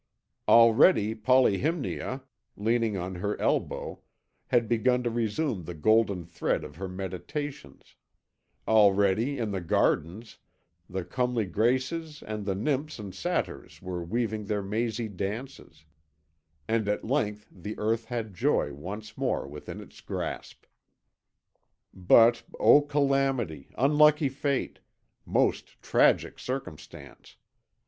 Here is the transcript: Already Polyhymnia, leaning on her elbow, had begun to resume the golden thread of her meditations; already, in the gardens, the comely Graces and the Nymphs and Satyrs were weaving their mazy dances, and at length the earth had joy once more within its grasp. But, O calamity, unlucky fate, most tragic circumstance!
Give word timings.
Already 0.47 1.13
Polyhymnia, 1.13 2.23
leaning 2.57 2.97
on 2.97 3.13
her 3.13 3.39
elbow, 3.39 3.99
had 4.47 4.67
begun 4.67 5.03
to 5.03 5.11
resume 5.11 5.63
the 5.65 5.75
golden 5.75 6.25
thread 6.25 6.63
of 6.63 6.77
her 6.77 6.87
meditations; 6.87 7.93
already, 8.67 9.37
in 9.37 9.51
the 9.51 9.61
gardens, 9.61 10.39
the 10.89 11.05
comely 11.05 11.45
Graces 11.45 12.23
and 12.23 12.47
the 12.47 12.55
Nymphs 12.55 12.97
and 12.97 13.13
Satyrs 13.13 13.79
were 13.79 14.03
weaving 14.03 14.45
their 14.45 14.63
mazy 14.63 15.07
dances, 15.07 15.85
and 16.67 16.87
at 16.89 17.05
length 17.05 17.47
the 17.51 17.77
earth 17.77 18.05
had 18.05 18.33
joy 18.33 18.73
once 18.73 19.15
more 19.19 19.47
within 19.47 19.79
its 19.79 20.01
grasp. 20.01 20.65
But, 21.93 22.41
O 22.59 22.81
calamity, 22.81 23.69
unlucky 23.77 24.29
fate, 24.29 24.79
most 25.27 25.79
tragic 25.79 26.39
circumstance! 26.39 27.35